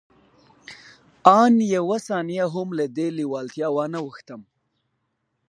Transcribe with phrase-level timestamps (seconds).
[1.41, 4.41] آن يوه ثانيه هم له دې لېوالتیا وانه وښتم.